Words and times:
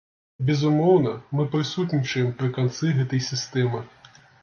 Безумоўна, 0.45 1.11
мы 1.35 1.45
прысутнічаем 1.57 2.35
пры 2.43 2.53
канцы 2.59 2.85
гэтай 2.99 3.27
сістэмы. 3.31 3.89